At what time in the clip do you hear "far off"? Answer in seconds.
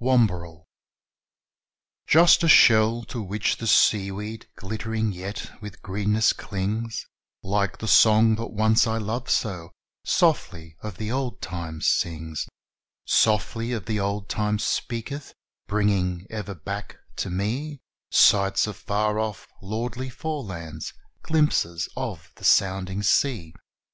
18.78-19.46